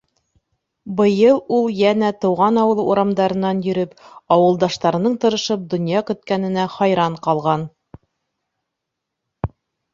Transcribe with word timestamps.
Быйыл 1.01 1.35
ул 1.57 1.67
йәнә 1.73 2.09
тыуған 2.23 2.57
ауылы 2.61 2.85
урамдарынан 2.93 3.61
йөрөп, 3.67 3.93
ауылдаштарының 4.37 5.19
тырышып 5.25 5.69
донъя 5.75 6.05
көткәненә 6.11 6.67
хайран 6.79 7.23
ҡалған. 7.29 7.71